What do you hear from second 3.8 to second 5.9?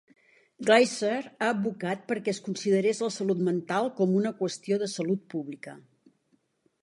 com una qüestió de salut pública.